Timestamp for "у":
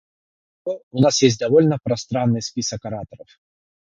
0.93-0.99